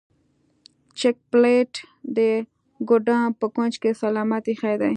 جک 0.99 1.17
پلیټ 1.31 1.71
د 2.17 2.19
ګدام 2.89 3.27
په 3.39 3.45
کونج 3.55 3.73
کې 3.81 3.91
سلامت 4.01 4.43
ایښی 4.49 4.75
دی. 4.81 4.89